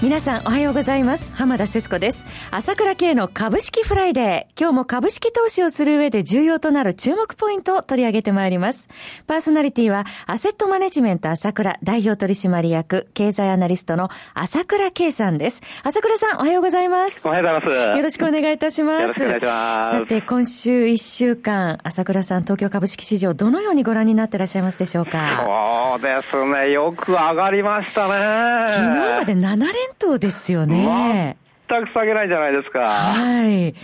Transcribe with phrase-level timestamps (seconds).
[0.00, 1.34] 皆さんおはようございます。
[1.34, 2.24] 浜田節子です。
[2.52, 4.60] 朝倉慶の株式フライデー。
[4.60, 8.88] 今日も株式投資をする上で重要となる注目ポイントを取り上げてまいります。
[9.26, 15.62] パーソナリティはアセットマネジメント朝倉代表取締役経済アナリストの朝倉慶さんです。
[15.82, 17.26] 朝倉さんおはようございます。
[17.26, 17.96] おはようございます。
[17.98, 19.00] よろしくお願いいたします。
[19.00, 19.90] よろしくお願いします。
[19.90, 25.42] さて今週1週間朝倉さん東京株式市場どのようにご覧になってらっしゃいますでしょうか？
[25.44, 26.70] そうですね。
[26.70, 28.72] よく上がりましたね。
[28.72, 29.87] 昨日まで7連投
[30.18, 31.36] ですよね。
[31.68, 32.88] 全く下げないじゃないですか。
[32.88, 33.74] はい。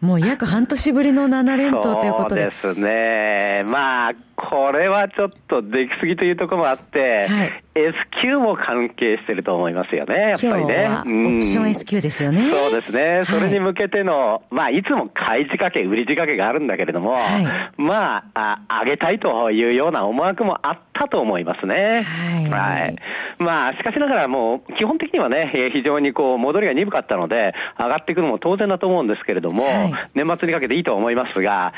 [0.00, 2.50] もう約半年ぶりの7連投ということで。
[2.62, 3.62] そうですね。
[3.70, 10.84] まあ、これはちょっとできすぎというところもあって、はい、S q も関係してると思いますよね、やっぱりね。
[10.84, 12.50] 今日はオプション S q ですよね。
[12.50, 13.20] そうですね。
[13.24, 22.04] それに向けての、まあ、いつも買い仕掛け、売り仕掛けがあるんだけれども、はいまああ、上げたいというような思惑もあったと思いますね。
[22.50, 22.96] はい
[23.38, 31.72] まあ、しかしながらもう、基本的にはね、えー非常にこう、戻りが鈍かったので、上がっていくのも当然だと思うんですけれども、はい年末にかけていいと思いますが、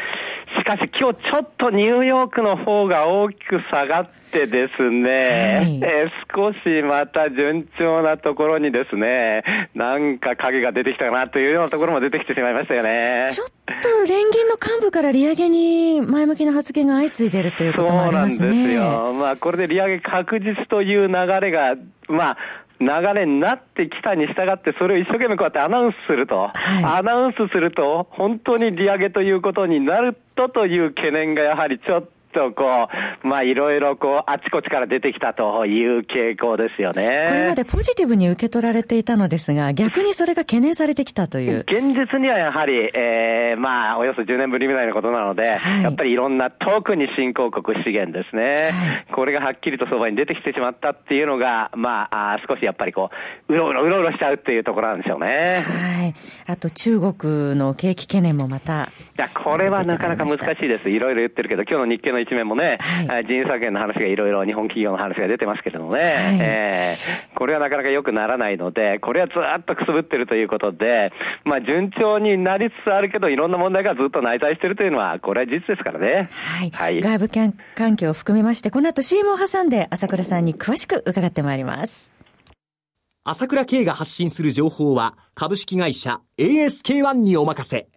[0.59, 13.27] しかし今日ちょっとニューヨークの方が大きく下がってですね、はいえー少しまた順調なところにですね、なんか影が出てきたかなというようなところも出てきてしまいましたよね。
[13.31, 18.75] ちょっと連銀の幹部から利上げに前向きな発言が相次いでいるということもありますそうなんですね。
[18.75, 19.13] よ。
[19.13, 21.75] まあ、これで利上げ確実という流れが、
[22.09, 22.37] まあ、
[22.83, 26.85] 流れになってきたに従って、それを一生懸命こうやってアナウンスすると、はい。
[26.85, 32.22] アナウンスすると、本当に利上げということになるとという懸念がやはりちょっと
[32.53, 32.89] こ
[33.23, 37.25] う、まあ、いろいろこう、あちこちから出てきたという傾向ですよね。
[37.29, 41.61] これまでポジティブに受け取られていたのですが、逆にそれが懸念されてきたという。
[41.69, 53.11] 現実にはやはり、えー、まあ、およそ10年ぶりぐらいのことなので、はいやっぱりいろんな、特に新興国資源ですね、はいこれがはっきりと相場に出てきてしまったっていうのが、まあ、あー少しやっぱりこ
[53.49, 55.63] う、うろうろうろうろしちゃうっていうところなんでしょうね。
[55.63, 56.15] はい。
[56.47, 58.85] あと中国の景気懸念もまた。
[58.85, 60.91] いや、これはなかなか難しいです。
[60.91, 71.11] いろいろ言ってるけど、今日の日経の一面もね、はいあ人員削減の話がいろいろ日本企業の話が出てますけれどもね、はいえーこれはなかなか良くならないので、これはずっとくすぶってるということで、
[71.45, 76.29] まあ順調になりつつあるけど、いろんな問題がずっと内在してるというのは、これは事実ですからね。
[76.31, 76.71] はい。
[76.71, 82.13] はい外部環環境を含めまして、この後 CM を挟んで朝倉さんに詳しく伺ってまいります。
[83.25, 87.89] 朝倉慶が発信する情報は株式会社 ASK-1 にお任せ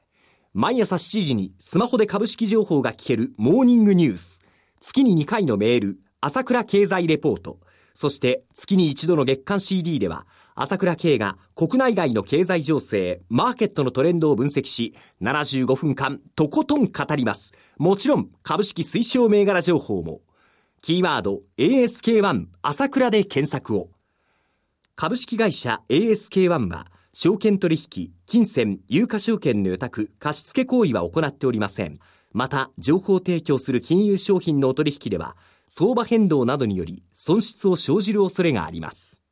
[0.58, 4.42] 毎朝7時にスマホで株式情報が聞けるモーニングニュース
[4.80, 7.60] 月に2回のメール朝倉経済レポート
[7.94, 17.52] そして月に一度の月間 CD では朝倉慶が国内外の経済情勢、マーケットのトレンドを分析し、75分間とことん語ります。
[17.78, 20.22] もちろん株式推奨銘柄情報も。
[20.82, 23.90] キーワード ASK1 朝倉で検索を。
[24.96, 32.00] 株式会社 ASK-1 は、証券取引、金銭、有価証券の予託、貸付行為は行っておりません。
[32.34, 39.25] また、情報提供する金融商品のお取引では、相場変動などにより損失を生じる恐れがあります。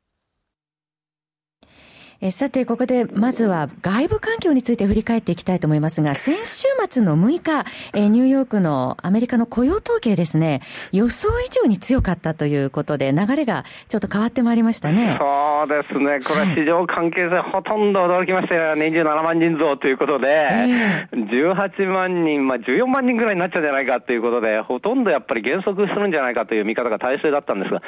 [2.26, 15.18] えさて、ここで、まずは外部環境について振り返っていきたいと思いますが、先週末の6日、えーニューヨークのアメリカの雇用統計ですね、予想以上に強かったということで、流れがちょっと変わってまいりましたね。
[15.20, 27.82] そうですね、これは市場関係性、ほとんど驚きましたよ、27万人増ということで、え18万人、まあ、14万人ぐらいになっちゃうんじゃないかということで、ほとんどやっぱり減速するんじゃないかという見方が大勢だったんですが、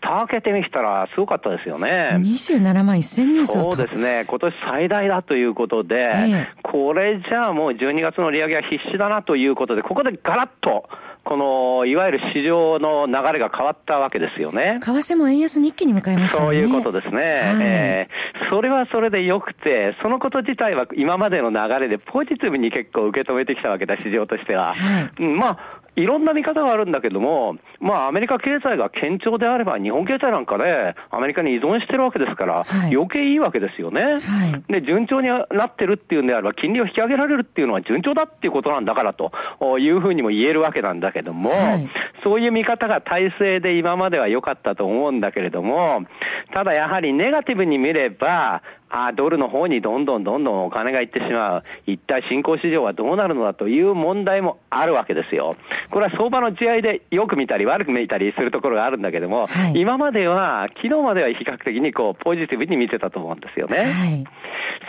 [0.00, 2.16] 蓋開けてみたら、すごかったですよね。
[2.16, 3.81] 27万1000人増と。
[3.86, 10.88] ですね、今年最大だということで、ええこれじゃあもう12月の利上げは必至だなということで、ここでガラッと、
[11.24, 14.78] このいわゆる市場の流れが変わったわけですよね。
[14.80, 16.62] 為替も円安に一気に向かいましたもね。
[16.62, 17.20] そうんいうことですね、
[17.62, 24.74] えーそれはそれでよくて、そのこと自体は今までの流れでポジティブに結構受け止めてきたわけだ、市場としては。
[24.74, 32.94] はいうんまあいろんな見方があるんだけども、まあ、アメリカ経済が堅調であれば、日本経済なんかね、アメリカに依存してるわけですから、はい。
[32.94, 34.00] 余計いいわけですよね。
[34.00, 34.72] はい。
[34.72, 39.32] で、順調になってるっていうんであれば、金利を引き上げられるっていうのは順調だっていうことなんだからと
[39.78, 41.88] いうふうにも言えるわけなんだけども、はい。
[42.24, 46.04] そういう見方が体制で今までは良かったと思うんだけれども、
[46.52, 51.62] ただやはりネガティブに見れば、あドルの方にどんどんどんどんお金がいってしまう。
[51.86, 55.54] 一体新興市場はどうなるのだという問題もあるわけですよ。
[55.90, 63.78] これは相場の地合いでよく見たり、悪く見えたりするところがあるんだけども、はい今までは、昨日までは比較的にこう、ポジティブに見てたと思うんですよね。
[63.78, 64.24] はい。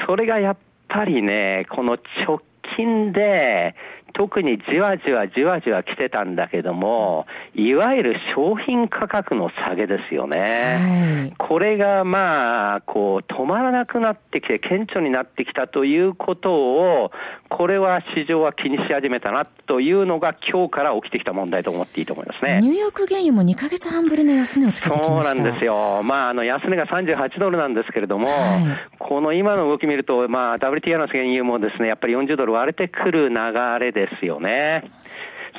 [0.06, 0.58] それがやっ
[0.90, 2.42] ぱりね、この直
[2.76, 3.76] 近で、
[4.14, 7.26] 特にじわじわじわじわ来てたんだけども、
[7.56, 10.40] いわゆる商品価格の下げですよね。
[10.40, 11.34] はい。
[11.38, 17.12] これがまあ、こう、止まらなくなってきて、顕著になってきたということを、
[17.50, 22.60] これは市場は気にし始めたなというのが、今日から起きてきた問題と思っていいと思いますね。
[22.62, 25.44] ニューヨーク原油も2ヶ月半ぶりの安値をつけてきそうました。
[25.44, 26.02] なんですよ。
[26.04, 33.36] まあ、あの、安値が38ドルなんですけれども、はいこの今の動き見ると、まあ、WTI の原油もですね、やっぱり40ドル割れてくる流
[33.80, 34.84] れですよね。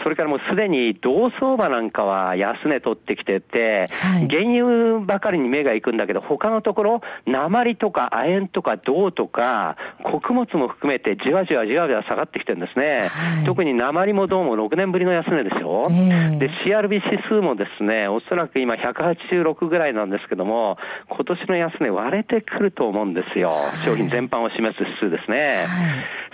[0.02, 13.02] それからもうすでに銅相場なんかは安値取ってきてて、はい原油ばかりに目が行くんだけど、他のところ、鉛とか亜鉛とか銅とか、穀物も含めてじわじわじわじわ下がってきてるんですね。
[13.02, 15.84] はい特に鉛も銅も6年ぶりの安値でしょ？
[15.88, 20.76] ええで、CRB 指数もですね、おそらく今186ぐらいなんですけども、
[21.08, 23.52] 今年の安値割れてくると思うんですよ。
[23.84, 25.66] 商品全般を示す指数ですね。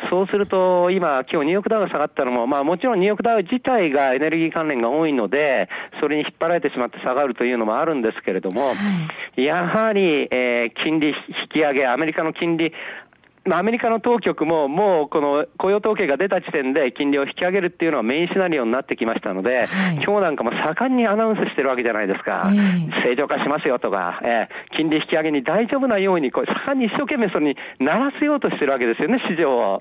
[0.08, 5.68] そうすると、今、今日ニューヨークダウが下がったのも、まあもちろんニューヨークダウ自体がエネルギー関連が多いので、
[6.00, 8.72] それに引っ張られてしまって下がるというのもあるんですけれども、
[9.36, 11.14] やはり、えー金利引
[11.52, 12.72] き上げ、アメリカの金利、
[13.44, 22.50] まあアメリカの当局ももうこの雇用統計が出た時点で金利を引き上げるっていうのはメインシナリオになってきましたので、はい今日なんかも盛んにアナウンスしてるわけじゃないですか。
[22.52, 29.72] え正常化しますよとか、えー金利引き上げに大丈夫なようにこう盛んに一生懸命それにならせようとしてるわけですよね、市場を。
[29.72, 29.80] はい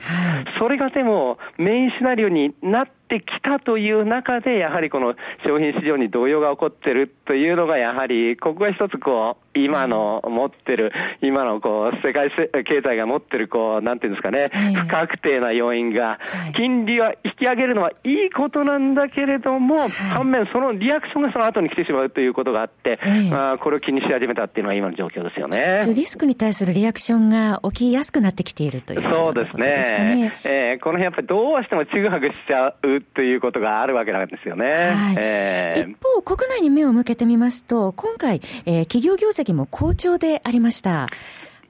[0.60, 5.16] それがでもメインシナリオになってきたという中で、やはりこの
[5.46, 10.92] 商品市場に動揺が起こってるというのが、やはり、ここが一つこう、今の持ってる、
[11.22, 25.82] 今のこう、世界せ経済が持ってるこう、なんていうんですかね、はい不確定な要因がはい、金利は引き上げるのはいいことなんだけれども、反面そのリアクションがその後に来てしまうということがあってええ、まあ、これを気にし始めたっていうのが今の状況ですよね。
[25.94, 30.34] リスクに対するリアクションが起きやすくなってきているというそうですことですね。。
[30.44, 34.66] えーこの辺やっぱりどうしてもちぐはぐしちゃうということがあるわけなんですよね。
[34.66, 41.08] はいえー一方、国内に目を向けてみますと、今回、えー企業業績も好調でありました。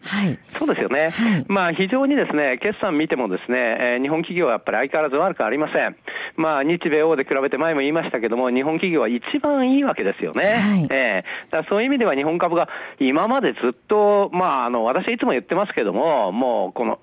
[0.01, 0.39] はい。
[0.57, 1.09] そうですよね。
[1.09, 5.95] はいまあ非常にですね、決算見てもですね、えー日本企業はやっぱり相変わらず悪くありません。
[6.37, 10.45] まあ日米欧で比べて前も言いましたけども、日本企業は一番いいわけですよね。
[10.45, 16.97] はいえーだそういう意味では日本株が今までずっと、まああの、私いつも言ってますけども、もうこの、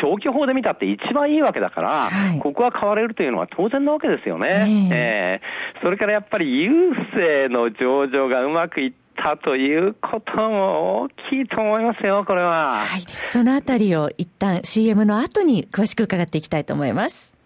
[0.00, 4.48] 長期法で見たって一番いいわけだから、はいここは買われるというのは当然なわけですよね。
[4.48, 11.12] えええーそれからやっぱり郵政の上場がうまくいったということも大き
[11.42, 12.78] いと思いますよ、これは。
[12.84, 13.02] はい。
[13.24, 17.36] そのあたりを一旦 CM の後に詳しく伺っていきたいと思います。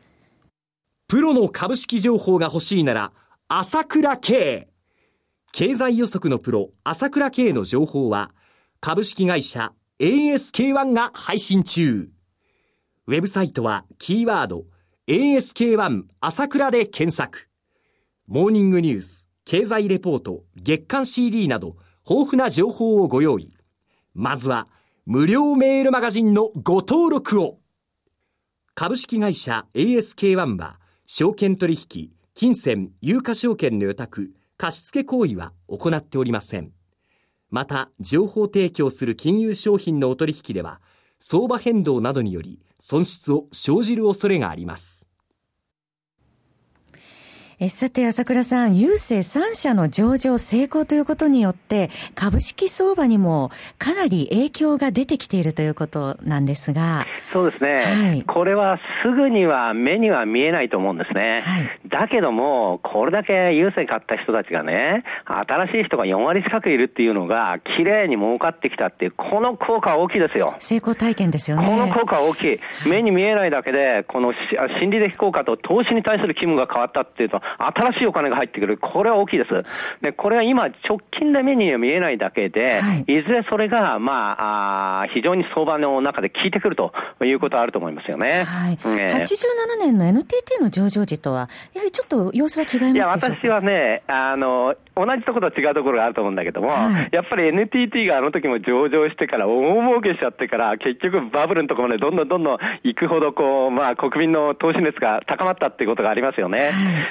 [1.09, 3.13] プロの株式情報が欲しいなら、
[3.49, 4.69] 朝倉慶。
[5.53, 8.31] 経済予測のプロ、朝倉慶の情報は、
[8.81, 12.09] 株式会社 ASK1 が配信中。
[13.09, 14.65] ウェブサイトは、キーワード、
[15.09, 17.49] ASK1 朝倉で検索。
[18.29, 21.75] モーニングニュース、経済レポート、月間 CD など、
[22.09, 23.57] 豊富な情報をご用意。
[24.15, 24.69] まずは、
[25.05, 27.59] 無料メールマガジンのご登録を。
[28.77, 36.71] 株式会社 ASK1 は、証券取引、金銭、有価証券の予託、貸付行為は行っておりません。
[37.51, 40.81] また、情報提供する金融商品のお取引では、
[41.25, 45.07] 相場変動などにより損失を生じる恐れがあります。
[47.65, 61.41] えさて、朝倉さん、郵政3社の上場成功ということによって、株式相場にもかなり影響が出てきているということなんですが、そうですね、はいこれはすぐには目には見えないと思うんですね。
[61.41, 70.55] はいだけども、これだけ優勢買った人たちがね、新しい人が4割近くいるっていうのが、綺麗に儲かってきたっていう、この効果は大きいですよ。
[70.59, 71.67] 成功体験ですよね。
[71.67, 72.61] この効果は大きい。
[72.89, 74.33] 目に見えないだけで、この
[74.81, 78.79] 心理的効果と投資に対する気分が変わったっていうと、新しいお金が入ってくる。
[78.79, 79.51] これは大きいです。
[80.03, 86.93] で、これは今、直近で目には見えないだけで、はいい、ずれそれが、まあ、あー非常に相場の中で効いてくると
[87.25, 88.45] いうことはあると思いますよね。
[88.45, 88.79] はい。
[88.99, 93.41] ええ87年の NTT の上場時とは、やはりちょっと様子は違いいや、ますでしょうか？
[93.43, 106.71] 私はね、あの、同じところと違うところがあると思うんだけども、はいやっぱり NTT があの時も上場してから、大儲けしちゃってから、結局バブルのところまでどんどんどんどん行くほど、こう、まあ、国民の投資熱が高まったっていうことがありますよね。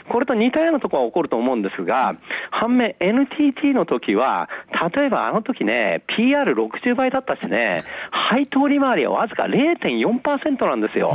[0.09, 2.15] これと似たようなところは起こると思うんですが、
[2.51, 4.49] 反面 NTT の時は、
[4.95, 11.11] 例えばあの時ね、PR60 倍だったしね、配当利回りはわずか0.4%なんですよ。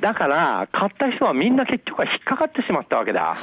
[0.00, 3.34] だから、買った人はみんな結局は引っかかってしまったわけだ。
[3.34, 3.36] はい、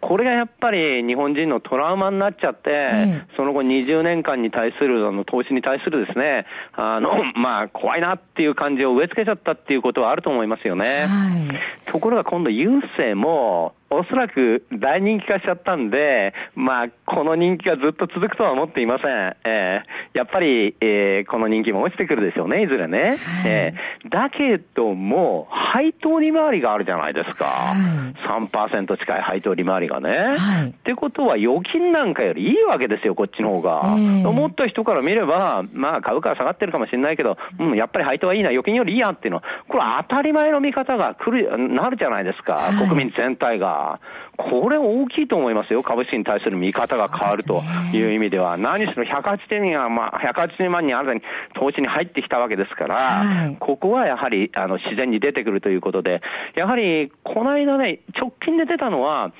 [0.00, 11.06] これがやっぱり日本人のトラウマになっちゃって、えその後20年間に対する、あの、投資に対するですね、あの、 まあ、怖いなっていう感じを植え付けちゃったっていうことはあると思いますよね。
[11.06, 19.36] はい、ところが今度、郵政も、おそらく大人気化しちゃったんで、まあ、この人気がずっと続くとは思っていません。
[19.44, 22.98] えー、やっぱり、えー、この人気も落ちてくるでしょうね、いずれね。
[22.98, 27.44] はい、えー、だけども、配当利回りがあるじゃないですか。
[27.44, 30.10] はい、3%近い配当利回りがね。
[30.38, 33.82] はい、ってことは、預金なんかよりいいわけですよ、こっちの方が。
[33.84, 42.58] えー、思った人から見れば、まあ、株価は下がってるかもしれないけど、うん、やっぱり配当はいいな、預金よりいいやっていうのは、これ当たり前の見方が来る、なるじゃないですか、
[42.88, 43.81] 国民全体が。
[43.82, 44.00] 啊。
[44.36, 45.82] これ大きいと思いますよ。
[45.82, 47.62] 株式に対する見方が変わると
[47.92, 48.56] いう意味では。
[48.56, 51.22] でね、何しろ180人が、まあ、180万人新たに
[51.54, 56.22] 投資に入ってきたわけですから、はい、ここはやはり、あの、自然に出てくるということで、
[56.54, 59.32] やはり、この間ね、直近で出たのは、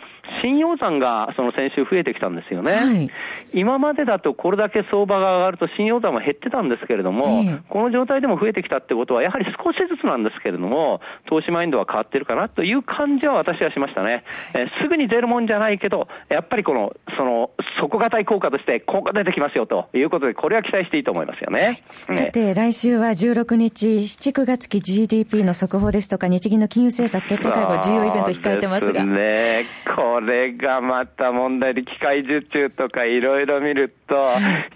[0.43, 2.73] 信用残がその先週増えてきたんですよね。
[2.73, 3.11] はい、
[3.53, 14.25] 今までだとこれだけ相場が上がると信用残は減ってたんですけれども、えー、この状態でも増えてきたってことは、やはり少しずつなんですけれども、投資マインドは変わってるかなという感じは私はしましたね。
[14.55, 21.83] えー、すぐに出るもんじゃないけど、やっぱりこの、その、底堅い効果として効果出てきますよということで、これは期待していいと思いますよね。
[22.11, 29.05] さて、来週は16日、7、9月期 GDP の速報ですとか、日銀の金融政策決定会合、重要イベント控えてますが。
[29.05, 29.65] ね、
[29.97, 34.15] これがまた問題で、機械受注とかいろいろ見ると、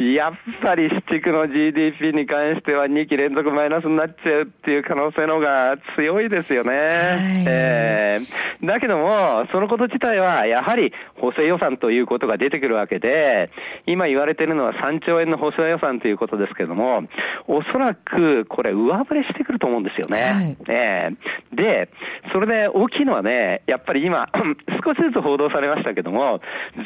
[0.03, 0.33] やっ
[0.63, 6.71] ぱり市地区の GDP に関しては2期連続マイナスになっちゃうっていう可能性の方が強いですよね。
[6.71, 13.51] はい、えー、だけども、そのこと自体はやはり補正予算ということが出てくるわけで、
[13.87, 17.03] 今言われているのは3兆円の補正予算ということですけれども、
[17.47, 20.23] おそらくこれ上振れしてくると思うんですよね。
[20.23, 21.17] はい、えー、
[21.57, 21.89] で、
[22.33, 24.29] それで大きいのはね、やっぱり今、
[24.85, 26.41] 少しずつ報道されましたけども、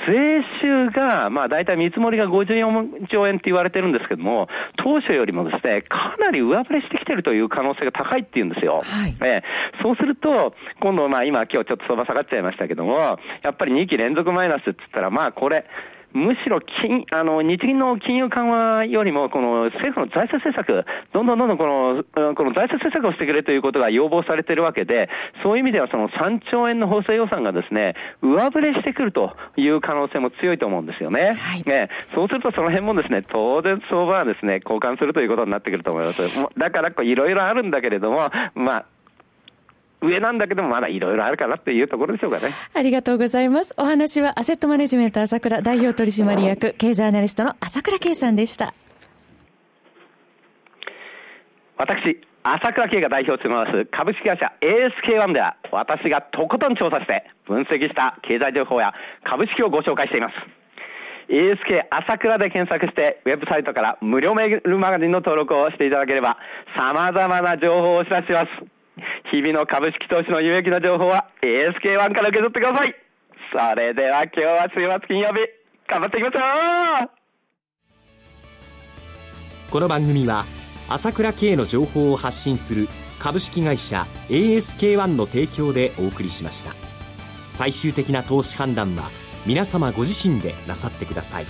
[0.06, 8.82] 税収が、まあ大体見積もりが54兆円って言われてるんですけども、当初よりもですね、かなり上振れしてきてるという可能性が高いっていうんですよ。
[8.84, 15.64] はい、えー、そうすると、今度、まあ今今日ちょっと相場下がっちゃいましたけども、やっぱり2期連続マイナスって言ったら、まあこれ、
[16.12, 25.08] むしろ金、あの、日銀の金融緩和よりも、この政府の財政政策、どんどんどんどんこの、この財政政策をしてくれということが要望されているわけで、
[25.42, 31.34] そういう意味ではその3兆円の補正予算がですね、上振れしてくるという可能性も強いと思うんですよね。
[31.34, 36.22] はい、ねそうするとその辺もですね、当然相場はですね、交換するということになってくると思います。
[36.58, 38.84] だから、いろいろあるんだけれども、まあ、
[40.00, 42.54] 上なんだけども、まだいろいろあるかなっていうところでしょうかね。
[42.74, 43.74] ありがとうございます。
[43.76, 48.74] お話はアセットマネジメント朝倉代表取締役、経済アナリストの朝倉圭さんでした。
[51.76, 60.34] 私、朝倉慶が代表を務めます株式会社 ASK1 では私がとことん調査して分析した経済情報や株式をご紹介しています。
[61.28, 66.38] ASK 朝倉で検索してウェブサイトから無料メールマガジンの登録をしていただければ
[66.76, 68.79] 様々な情報をお知らせします。
[69.30, 72.94] 日々の株式投資の有益な情報は ASK1 から受け取ってください。
[73.52, 75.40] それでは今日は週末金曜日、
[75.88, 77.10] 頑張っていきましょう。
[79.70, 80.44] この番組は
[80.88, 82.88] 朝倉慶の情報を発信する
[83.20, 86.72] 株式会社 ASK-1 の提供でお送りしました。
[87.46, 89.10] 最終的な投資判断は
[89.46, 91.44] 皆様ご自身でなさってください。